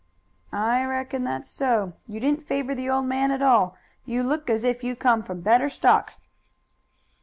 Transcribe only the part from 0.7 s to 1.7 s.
reckon that's